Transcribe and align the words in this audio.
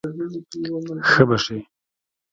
ښه 1.09 1.23
به 1.29 1.37
شې. 1.43 1.57